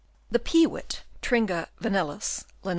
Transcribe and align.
The 0.31 0.39
Peewit 0.39 1.01
(Tringa 1.21 1.67
vanellus, 1.79 2.43
Linn.) 2.63 2.69